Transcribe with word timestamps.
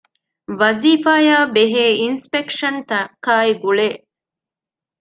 ވަޒީފާއާބެހޭ 0.59 1.83
އިންސްޕެކްޝަންތަކާއި 2.01 3.53
ގުޅޭ 3.63 3.89